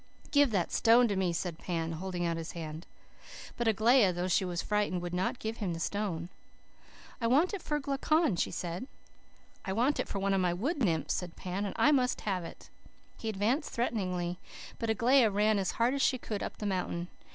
"'Give 0.31 0.49
that 0.49 0.71
stone 0.71 1.07
to 1.09 1.15
me,' 1.15 1.31
said 1.31 1.59
Pan, 1.59 1.91
holding 1.91 2.25
out 2.25 2.35
his 2.35 2.53
hand. 2.53 2.87
"But 3.55 3.67
Aglaia, 3.67 4.11
though 4.11 4.27
she 4.27 4.43
was 4.43 4.59
frightened, 4.59 4.99
would 5.03 5.13
not 5.13 5.37
give 5.37 5.57
him 5.57 5.73
the 5.75 5.79
stone. 5.79 6.29
"'I 7.21 7.27
want 7.27 7.53
it 7.53 7.61
for 7.61 7.79
Glaucon,' 7.79 8.35
she 8.35 8.49
said. 8.49 8.87
"'I 9.63 9.73
want 9.73 9.99
it 9.99 10.07
for 10.07 10.17
one 10.17 10.33
of 10.33 10.41
my 10.41 10.55
wood 10.55 10.79
nymphs,' 10.79 11.13
said 11.13 11.35
Pan, 11.35 11.65
'and 11.67 11.75
I 11.77 11.91
must 11.91 12.21
have 12.21 12.43
it.' 12.43 12.71
"He 13.19 13.29
advanced 13.29 13.69
threateningly, 13.69 14.39
but 14.79 14.89
Aglaia 14.89 15.29
ran 15.29 15.59
as 15.59 15.73
hard 15.73 15.93
as 15.93 16.01
she 16.01 16.17
could 16.17 16.41
up 16.41 16.57
the 16.57 16.65
mountain. 16.65 17.07